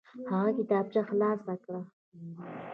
هغه 0.31 0.51
کتابچه 0.59 1.01
خلاصه 1.09 1.53
کړه. 1.63 1.79